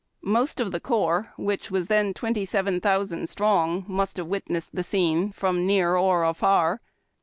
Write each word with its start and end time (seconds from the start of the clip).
Most 0.25 0.59
of 0.59 0.71
the 0.71 0.79
corps, 0.79 1.31
which 1.37 1.69
was 1.69 1.85
then 1.85 2.11
twenty 2.15 2.43
seven 2.43 2.81
thousand 2.81 3.29
strong, 3.29 3.85
must 3.87 4.17
have 4.17 4.25
wit 4.25 4.45
nessed 4.49 4.71
the 4.73 4.81
scene, 4.81 5.31
from 5.31 5.67
near 5.67 5.95
or 5.95 6.23
afar. 6.23 6.81